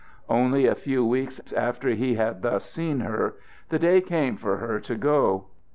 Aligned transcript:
Only 0.29 0.65
a 0.65 0.73
few 0.73 1.05
weeks 1.05 1.53
after 1.53 1.89
he 1.89 2.15
had 2.15 2.41
thus 2.41 2.65
seen 2.67 3.01
her 3.01 3.35
the 3.69 3.77
day 3.77 4.01
came 4.01 4.35
for 4.35 4.57
her 4.57 4.79
to 4.79 4.95
go. 4.95 5.45